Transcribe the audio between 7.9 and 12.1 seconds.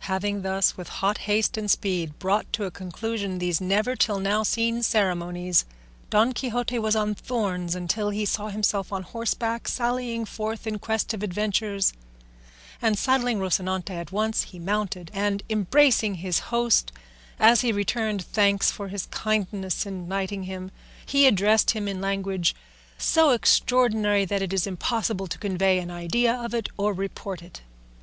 he saw himself on horseback sallying forth in quest of adventures;